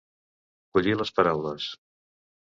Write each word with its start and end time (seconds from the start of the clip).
Collir 0.77 0.95
les 1.01 1.11
paraules. 1.19 1.67